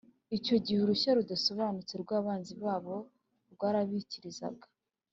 Icyo 0.37 0.55
gihe, 0.65 0.79
urusaku 0.81 1.17
rudasobanutse 1.17 1.93
rw’abanzi 2.03 2.53
babo 2.63 2.95
rwarabikirizaga, 3.53 4.67